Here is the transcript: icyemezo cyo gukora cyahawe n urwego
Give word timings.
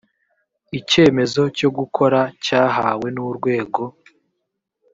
icyemezo 0.79 1.41
cyo 1.57 1.69
gukora 1.77 2.19
cyahawe 2.43 3.07
n 3.15 3.17
urwego 3.27 3.83